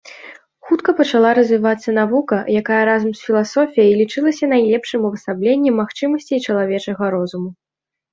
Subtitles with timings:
[0.67, 7.49] Хутка пачала развівацца навука, якая разам з філасофіяй лічылася найлепшым увасабленнем магчымасцей чалавечага розуму.